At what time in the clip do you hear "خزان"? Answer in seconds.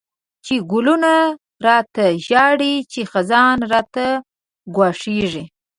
3.11-3.57